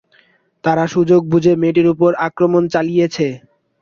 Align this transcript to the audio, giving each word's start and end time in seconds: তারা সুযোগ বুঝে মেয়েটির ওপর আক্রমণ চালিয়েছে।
তারা 0.63 0.83
সুযোগ 0.93 1.21
বুঝে 1.31 1.53
মেয়েটির 1.61 1.87
ওপর 1.93 2.11
আক্রমণ 2.27 2.63
চালিয়েছে। 2.73 3.27